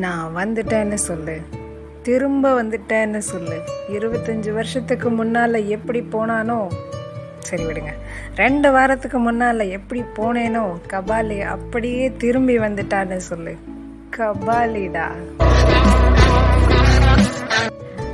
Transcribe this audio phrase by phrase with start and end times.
[0.00, 1.40] நான் வந்துட்டேன்னு சொல்லு.
[2.02, 3.58] திரும்ப வந்துட்டேன்னு சொல்லு.
[3.92, 6.66] இருபத்தஞ்சி வருஷத்துக்கு முன்னால் எப்படி போனானோ?
[7.38, 7.92] சரி விடுங்க.
[8.36, 10.66] ரெண்டு வாரத்துக்கு முன்னால் எப்படி போனேனோ?
[10.90, 13.56] கபாலி அப்படியே திரும்பி வந்துட்டான்னு சொல்லு.
[14.16, 15.06] கபாலிடா.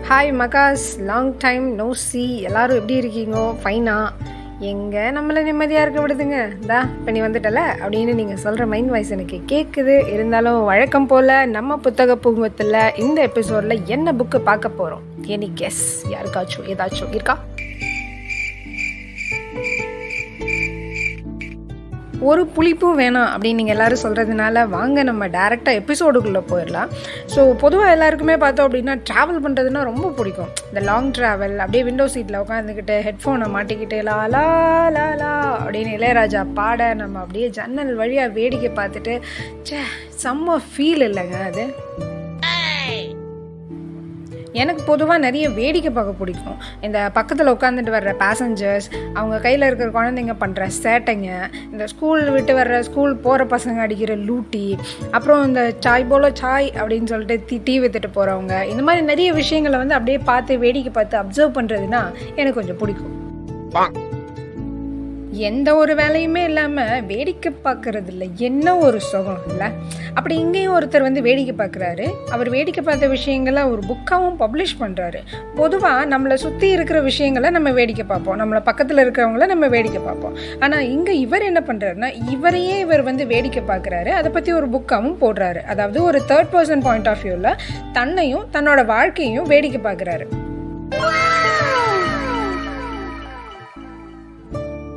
[0.09, 0.87] ஹாய் மகாஸ்.
[0.99, 3.39] லாங் டைம் நோ சி எல்லாரும் எப்படி இருக்கீங்க?
[3.63, 4.09] ஃபைனா
[4.61, 6.67] எங்கே நம்மளை நிம்மதியாக இருக்க விடுதுங்க?
[6.67, 7.61] தா இப்போ நீ வந்துட்டல?
[7.83, 13.85] அப்படின்னு நீங்கள் சொல்கிற மைண்ட் வாய்ஸ் எனக்கு கேட்குது இருந்தாலும் வழக்கம் போல் நம்ம புத்தக பூங்கத்தில் இந்த எபிசோடில்
[13.87, 17.39] என்ன புக்கு பார்க்க போகிறோம் எனி கெஸ் யாருக்காச்சும் ஏதாச்சும் இருக்கா?
[22.29, 26.91] ஒரு புளிப்பும் வேணாம் அப்படின்னு நீங்கள் எல்லோரும் சொல்கிறதுனால வாங்க நம்ம டேரெக்டாக எபிசோடுக்குள்ளே போயிடலாம்.
[27.35, 30.51] ஸோ பொதுவாக எல்லாருக்குமே பார்த்தோம் அப்படின்னா ட்ராவல் பண்ணுறதுனா ரொம்ப பிடிக்கும்.
[30.71, 34.45] இந்த லாங் ட்ராவல் அப்படியே விண்டோ சீட்டில் உட்காந்துக்கிட்டு ஹெட்ஃபோனை மாட்டிக்கிட்டு லா லா
[34.97, 39.15] லா லா அப்படின்னு இளையராஜா பாட நம்ம அப்படியே ஜன்னல் வழியாக வேடிக்கை பார்த்துட்டு
[39.71, 39.81] சே
[40.25, 41.67] செம்ம ஃபீல் இல்லைங்க அது.
[44.63, 46.59] எனக்கு பொதுவாக நிறைய வேடிக்கை பார்க்க பிடிக்கும்.
[46.81, 51.31] இந்த பக்கத்தில் உட்காந்துட்டு வர்ற பேசஞ்சர்ஸ் அவங்க கையில் இருக்கிற குழந்தைங்க பண்ணுற சேட்டைங்க
[51.73, 54.67] இந்த ஸ்கூல் விட்டு வர்ற ஸ்கூல் போகிற பசங்க அடிக்கிற லூட்டி
[55.11, 59.79] அப்புறம் இந்த சாய் போல சாய் அப்படின்னு சொல்லிட்டு தி டீ வித்துட்டு போகிறவங்க இந்த மாதிரி நிறைய விஷயங்களை
[59.79, 62.03] வந்து அப்படியே பார்த்து வேடிக்கை பார்த்து அப்சர்வ் பண்ணுறதுனா
[62.35, 63.15] எனக்கு கொஞ்சம் பிடிக்கும்.
[65.49, 69.69] எந்த ஒரு வேலையுமே இல்லாமல் வேடிக்கை பார்க்கறது இல்லை என்ன ஒரு சுகம் இல்லை.
[70.17, 72.07] அப்படி இங்கேயும் ஒருத்தர் வந்து வேடிக்கை பார்க்குறாரு.
[72.35, 75.21] அவர் வேடிக்கை பார்த்த விஷயங்களை ஒரு புக்காகவும் பப்ளிஷ் பண்ணுறாரு
[75.61, 78.39] பொதுவாக நம்மளை சுற்றி இருக்கிற விஷயங்களை நம்ம வேடிக்கை பார்ப்போம்.
[78.43, 80.37] நம்மளை பக்கத்தில் இருக்கிறவங்கள நம்ம வேடிக்கை பார்ப்போம்.
[80.61, 84.13] ஆனால் இங்கே இவர் என்ன பண்ணுறாருன்னா இவரையே இவர் வந்து வேடிக்கை பார்க்குறாரு.
[84.21, 85.63] அதை பற்றி ஒரு புக்காகவும் போடுறாரு.
[85.75, 87.55] அதாவது ஒரு தேர்ட் பர்சன் பாயிண்ட் ஆஃப் வியூவில்
[87.99, 90.27] தன்னையும் தன்னோட வாழ்க்கையும் வேடிக்கை பார்க்குறாரு.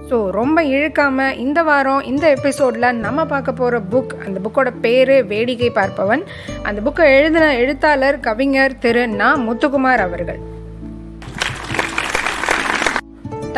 [0.09, 5.69] ஸோ ரொம்ப இழுக்காமல் இந்த வாரம் இந்த எபிசோடில் நம்ம பார்க்க போகிற புக் அந்த புக்கோட பேர் வேடிக்கை
[5.69, 6.23] பார்ப்பவன்.
[6.63, 9.37] அந்த புக்கை எழுதின எழுத்தாளர் கவிஞர் திரு நா.
[9.37, 10.48] முத்துக்குமார் அவர்கள்.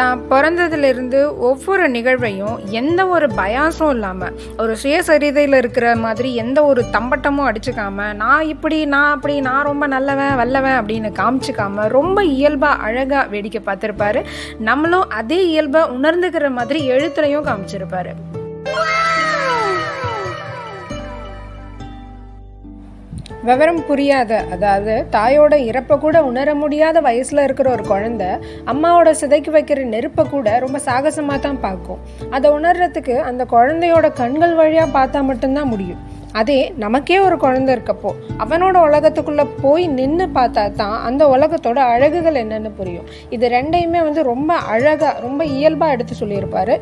[0.02, 7.50] தான் பிறந்ததுலேருந்து ஒவ்வொரு நிகழ்வையும் எந்த ஒரு பயாசம் இல்லாமல் ஒரு சுயசரிதையில் இருக்கிற மாதிரி எந்த ஒரு தம்பட்டமும்
[7.50, 13.62] அடிச்சுக்காம நான் இப்படி நான் அப்படி நான் ரொம்ப நல்லவன் வல்லவன் அப்படின்னு காமிச்சிக்காம ரொம்ப இயல்பாக அழகாக வேடிக்கை
[13.66, 14.22] பார்த்துருப்பாரு.
[14.60, 18.14] நம்மளும் அதே இயல்பை உணர்ந்துக்கிற மாதிரி எழுத்துலையும் காமிச்சிருப்பாரு.
[23.48, 28.24] விவரம் புரியாத அதாவது தாயோட இறப்பை கூட உணர முடியாத வயசில் இருக்கிற ஒரு குழந்த
[28.72, 32.02] அம்மாவோட சிதைக்கு வைக்கிற நெருப்பை கூட ரொம்ப சாகசமாக தான் பார்க்கும்.
[32.30, 36.02] அதை உணர்றதுக்கு அந்த குழந்தையோட கண்கள் வழியாக பார்த்தா மட்டும்தான் முடியும்.
[36.40, 38.12] அதே நமக்கே ஒரு குழந்தை இருக்கப்போ
[38.44, 43.08] அவனோட உலகத்துக்குள்ளே போய் நின்று பார்த்தா தான் அந்த உலகத்தோட அழகுகள் என்னன்னு புரியும்.
[43.30, 46.78] இது ரெண்டையுமே வந்து ரொம்ப அழகாக ரொம்ப இயல்பாக எடுத்து சொல்லியிருப்பாரு.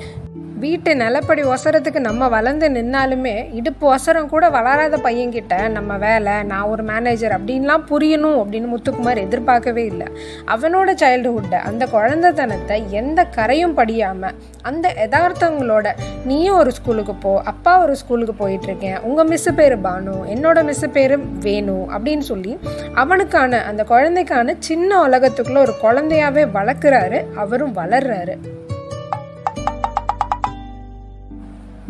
[0.62, 6.84] வீட்டு நிலப்படி ஒசரத்துக்கு நம்ம வளர்ந்து நின்னாலுமே இடுப்பு ஒசரம் கூட வளராத பையன்கிட்ட நம்ம வேலை நான் ஒரு
[6.84, 10.08] மேனேஜர் அப்படின்லாம் புரியணும் அப்படின்னு முத்துக்குமார் எதிர்பார்க்கவே இல்லை.
[10.48, 15.88] அவனோட சைல்டுஹுட்டை அந்த குழந்தைத்தனத்தை எந்த கரையும் படியாமல் அந்த யதார்த்தங்களோட
[16.26, 21.20] நீயும் ஒரு ஸ்கூலுக்கு போ அப்பா ஒரு ஸ்கூலுக்கு போயிட்டுருக்கேன் உங்கள் மிஸ்ஸு பேர் பானு என்னோட மிஸ்ஸு பேர்
[21.20, 22.60] வேணு அப்படின்னு சொல்லி
[22.94, 28.38] அவனுக்கான அந்த குழந்தைக்கான சின்ன உலகத்துக்குள்ளே ஒரு குழந்தையாவே வளர்க்குறாரு அவரும் வளர்றாரு.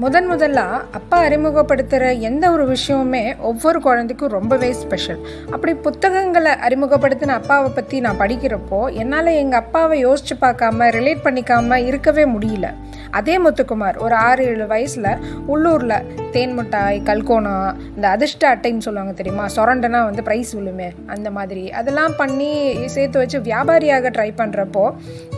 [0.01, 5.19] முதன் முதலாக அப்பா அறிமுகப்படுத்துகிற எந்த ஒரு விஷயமுமே ஒவ்வொரு குழந்தைக்கும் ரொம்பவே ஸ்பெஷல்
[5.51, 12.25] அப்படி புத்தகங்களை அறிமுகப்படுத்தின அப்பாவை பற்றி நான் படிக்கிறப்போ என்னால் எங்கள் அப்பாவை யோசித்து பார்க்காம ரிலேட் பண்ணிக்காமல் இருக்கவே
[12.25, 12.69] முடியல.
[13.17, 15.11] அதே முத்துக்குமார் ஒரு ஆறு ஏழு வயசில்
[15.53, 15.95] உள்ளூரில்
[16.31, 17.53] தேன் மிட்டாய் கல்கோனா
[17.95, 19.45] இந்த அதிர்ஷ்ட அட்டைன்னு சொல்லுவாங்க தெரியுமா?
[19.55, 21.63] சொரண்டனா வந்து ப்ரைஸ் விழுமே அந்த மாதிரி.
[21.79, 22.49] அதெல்லாம் பண்ணி
[22.95, 24.83] சேர்த்து வச்சு வியாபாரியாக ட்ரை பண்ணுறப்போ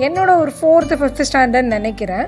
[0.07, 2.25] என்னோட ஒரு ஃபோர்த்து ஃபிஃப்த்து ஸ்டாண்டர்ட் நினைக்கிறேன்.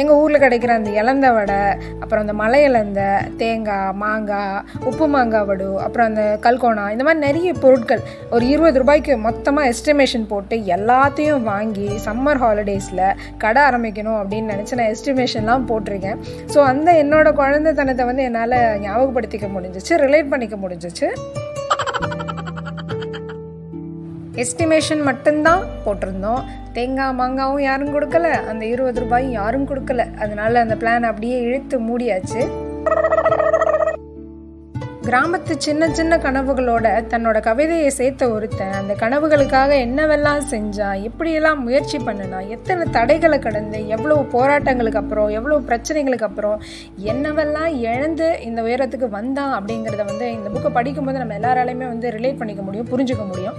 [0.00, 1.60] எங்கள் ஊரில் கிடைக்கிற அந்த இலந்த வடை
[2.00, 3.00] அப்புறம் அந்த மலை இலந்த
[3.42, 9.16] தேங்காய் மாங்காய் உப்பு மாங்காய் வடு அப்புறம் அந்த கல்கோனா இந்த மாதிரி நிறைய பொருட்கள் ஒரு இருபது ரூபாய்க்கு
[9.28, 13.04] மொத்தமாக எஸ்டிமேஷன் போட்டு எல்லாத்தையும் வாங்கி சம்மர் ஹாலிடேஸில்
[13.44, 16.20] கடை ஆரம்பிக்கணும் அப்படின்னு நினச்சி நான் எஸ்டிமேஷன்லாம் போட்டிருக்கேன்.
[16.54, 21.08] ஸோ அந்த என்னோட குழந்தைத்தனத்தை வந்து என்னால் ஞாபகப்படுத்திக்க முடிஞ்சிச்சு ரிலேட் பண்ணிக்க முடிஞ்சிச்சு.
[24.42, 26.42] எஸ்டிமேஷன் மட்டும்தான் போட்டிருந்தோம்.
[26.76, 30.04] தேங்காய் மாங்காவும் யாரும் கொடுக்கல அந்த இருபது ரூபாயும் யாரும் கொடுக்கல.
[30.24, 32.42] அதனால அந்த பிளான் அப்படியே இழுத்து மூடியாச்சு.
[35.08, 42.48] கிராமத்து சின்ன சின்ன கனவுகளோட தன்னோட கவிதையை சேர்த்த ஒருத்தன் அந்த கனவுகளுக்காக என்னவெல்லாம் செஞ்சான் எப்படியெல்லாம் முயற்சி பண்ணினான்
[42.48, 46.58] எத்தனை தடைகளை கடந்து எவ்வளோ போராட்டங்களுக்கு அப்புறம் எவ்வளோ பிரச்சனைகளுக்கு அப்புறம்
[47.12, 52.62] என்னவெல்லாம் இழந்து இந்த உயரத்துக்கு வந்தான் அப்படிங்கிறத வந்து இந்த புக்கை படிக்கும்போது நம்ம எல்லாராலையுமே வந்து ரிலேட் பண்ணிக்க
[52.62, 53.56] முடியும் புரிஞ்சுக்க முடியும்.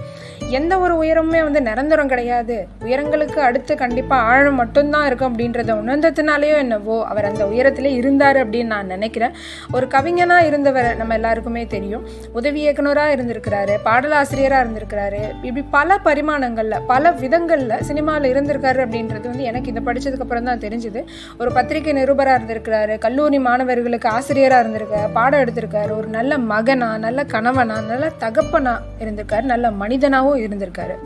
[0.50, 2.54] எந்த ஒரு உயரமுமே வந்து நிரந்தரம் கிடையாது.
[2.84, 8.86] உயரங்களுக்கு அடுத்து கண்டிப்பாக ஆழம் மட்டும்தான் இருக்கும் அப்படின்றத உணர்ந்ததுனாலேயோ என்னவோ அவர் அந்த உயரத்திலே இருந்தார் அப்படின்னு நான்
[8.86, 9.36] நினைக்கிறேன்.
[9.72, 12.04] ஒரு கவிஞனாக இருந்தவர் நம்ம எல்லாருக்கும் எல்லாருக்குமே தெரியும்.
[12.38, 15.20] உதவி இயக்குனராக இருந்திருக்கிறாரு பாடலாசிரியராக இருந்திருக்கிறாரு.
[15.46, 21.02] இப்படி பல பரிமாணங்களில் பல விதங்களில் சினிமாவில் இருந்திருக்காரு அப்படின்றது வந்து எனக்கு இதை படித்ததுக்கப்புறம் தான் தெரிஞ்சுது.
[21.40, 25.92] ஒரு பத்திரிகை நிருபராக இருந்திருக்கிறாரு கல்லூரி மாணவர்களுக்கு ஆசிரியராக இருந்திருக்காரு பாடம் எடுத்திருக்காரு.
[26.00, 30.96] ஒரு நல்ல மகனா நல்ல கணவனா நல்ல தகப்பனா இருந்திருக்காரு நல்ல மனிதனாகவும் இருந்திருக்காரு.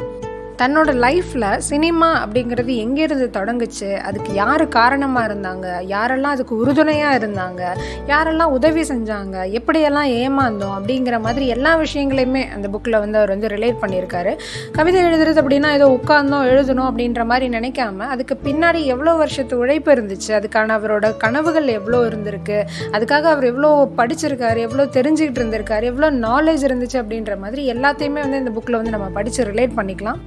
[0.61, 3.89] தன்னோட லைஃப்பில் சினிமா அப்படிங்கிறது எங்கேருந்து தொடங்குச்சு?
[4.09, 5.67] அதுக்கு யார் காரணமாக இருந்தாங்க?
[5.95, 7.63] யாரெல்லாம் அதுக்கு உறுதுணையாக இருந்தாங்க?
[8.07, 9.37] யாரெல்லாம் உதவி செஞ்சாங்க?
[9.59, 10.75] எப்படியெல்லாம் ஏமாந்தோம்?
[10.79, 14.35] அப்படிங்கிற மாதிரி எல்லா விஷயங்களையுமே அந்த புக்கில் வந்து அவர் வந்து ரிலேட் பண்ணியிருக்காரு.
[14.73, 20.31] கவிதை எழுதுறது அப்படின்னா ஏதோ உட்கார்ந்தோம் எழுதணும் அப்படின்ற மாதிரி நினைக்காம அதுக்கு பின்னாடி எவ்வளோ வருஷத்து உழைப்பு இருந்துச்சு?
[20.41, 22.61] அதுக்கான அவரோட கனவுகள் எவ்வளோ இருந்திருக்கு?
[22.93, 24.57] அதுக்காக அவர் எவ்வளோ படிச்சிருக்காரு?
[24.69, 25.83] எவ்வளோ தெரிஞ்சுக்கிட்டு இருந்திருக்காரு?
[25.83, 30.21] எவ்வளோ நாலேஜ் இருந்துச்சு அப்படின்ற மாதிரி எல்லாத்தையுமே வந்து இந்த புக்கில் வந்து நம்ம படித்து ரிலேட் பண்ணிக்கலாம்.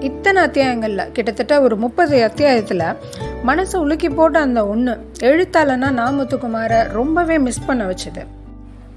[0.00, 2.84] இத்தனை அத்தியாயங்களில் கிட்டத்தட்ட ஒரு முப்பது அத்தியாயத்தில்
[3.46, 8.22] மனசை உலுக்கி போட்ட அந்த ஒன்று எழுத்தாளனா நாமத்துக்குமாரை ரொம்பவே மிஸ் பண்ண வச்சுது.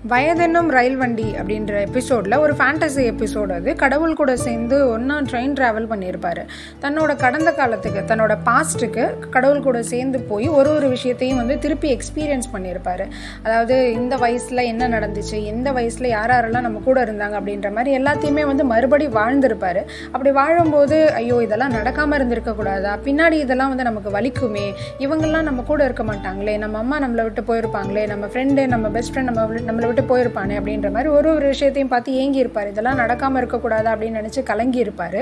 [0.09, 3.75] வயதென்னும் ரயில் வண்டி அப்படின்ற எபிசோடில் ஒரு ஃபேண்டசி எபிசோடு அது.
[3.81, 6.39] கடவுள் கூட சேர்ந்து ஒன்றா ட்ரெயின் ட்ராவல் பண்ணியிருப்பார்.
[6.83, 9.03] தன்னோட கடந்த காலத்துக்கு தன்னோட பாஸ்ட்டுக்கு
[9.35, 13.03] கடவுள் கூட சேர்ந்து போய் ஒரு ஒரு விஷயத்தையும் வந்து திருப்பி எக்ஸ்பீரியன்ஸ் பண்ணியிருப்பார்.
[13.43, 18.45] அதாவது இந்த வயசில் என்ன நடந்துச்சு எந்த வயசில் யார் யாரெல்லாம் நம்ம கூட இருந்தாங்க அப்படின்ற மாதிரி எல்லாத்தையுமே
[18.51, 19.81] வந்து மறுபடி வாழ்ந்திருப்பார்.
[20.11, 24.67] அப்படி வாழும்போது ஐயோ இதெல்லாம் நடக்காமல் இருந்திருக்கக்கூடாதா பின்னாடி இதெல்லாம் வந்து நமக்கு வலிக்குமே?
[25.05, 26.57] இவங்கெல்லாம் நம்ம கூட இருக்க மாட்டாங்களே?
[26.65, 28.05] நம்ம அம்மா நம்மளை விட்டு போயிருப்பாங்களே?
[28.15, 32.19] நம்ம ஃப்ரெண்டு நம்ம பெஸ்ட் ஃப்ரெண்ட் நம்ம நம்மளை விட்டு போயிருப்பானே அப்படின்ற மாதிரி ஒரு ஒரு விஷயத்தையும் பார்த்து
[32.23, 35.21] ஏங்கி இருப்பார் இதெல்லாம் நடக்காமல் இருக்கக்கூடாது அப்படின்னு நினச்சி கலங்கி இருப்பார்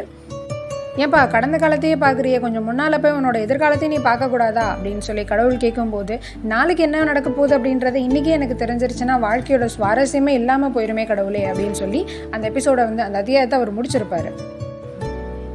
[1.03, 6.15] ஏன்பா கடந்த காலத்தையே பார்க்குறிய கொஞ்சம் முன்னால் போய் உன்னோட எதிர்காலத்தையும் நீ பார்க்கக்கூடாதா அப்படின்னு சொல்லி கடவுள் கேட்கும்போது
[6.43, 12.01] நாளைக்கு என்ன நடக்க போகுது அப்படின்றது இன்றைக்கே எனக்கு தெரிஞ்சிருச்சுன்னா வாழ்க்கையோட சுவாரஸ்யமே இல்லாமல் போயிருமே கடவுளே அப்படின்னு சொல்லி
[12.31, 14.31] அந்த எபிசோடை வந்து அந்த அத்தியாயத்தை அவர் முடிச்சிருப்பாரு.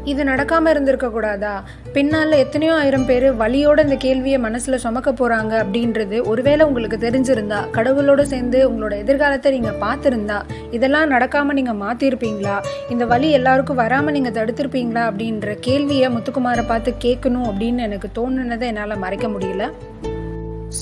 [0.05, 1.63] இது நடக்காமல் இருந்திருக்க கூடாதா?
[1.93, 8.23] பின்னால் எத்தனையோ ஆயிரம் பேர் வழியோட இந்த கேள்வியை மனசில் சுமக்க போகிறாங்க அப்படின்றது ஒருவேளை உங்களுக்கு தெரிஞ்சிருந்தா கடவுளோடு
[8.23, 10.39] சேர்ந்து உங்களோட எதிர்காலத்தை நீங்கள் பார்த்துருந்தா
[10.71, 12.57] இதெல்லாம் நடக்காமல் நீங்கள் மாற்றிருப்பீங்களா
[12.89, 15.05] இந்த வழி எல்லாருக்கும் வராமல் நீங்கள் தடுத்திருப்பீங்களா?
[15.11, 19.67] அப்படின்ற கேள்வியை முத்துக்குமாரை பார்த்து கேட்கணும் அப்படின்னு எனக்கு தோணுனதை என்னால் மறைக்க முடியல.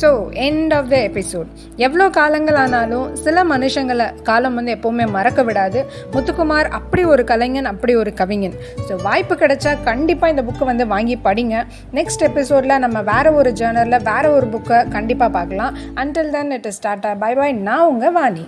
[0.00, 0.08] So
[0.46, 1.48] end of the episode
[1.86, 5.80] எவ்வளோ காலங்கள் ஆனாலும் சில மனுஷங்களை காலம் வந்து எப்போவுமே மறக்க விடாது.
[6.14, 8.56] முத்துக்குமார் அப்படி ஒரு கலைஞன் அப்படி ஒரு கவிஞன்.
[8.88, 11.58] ஸோ வாய்ப்பு கிடைச்சா கண்டிப்பாக இந்த புக்கை வந்து வாங்கி படிங்க.
[11.98, 15.76] நெக்ஸ்ட் எபிசோடில் நம்ம வேறு ஒரு ஜேர்னலில் வேறு ஒரு புக்கை கண்டிப்பாக பார்க்கலாம்.
[16.02, 18.44] Until then it is tata bye bye நான் உங்கள் வாணி.